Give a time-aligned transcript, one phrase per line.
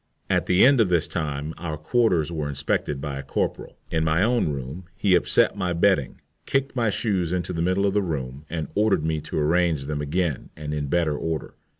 [0.31, 3.77] At the end of this time our quarters were inspected by a corporal.
[3.91, 7.93] In my own room he upset my bedding, kicked my shoes into the middle of
[7.93, 11.53] the room, and ordered me to arrange them again and in better order.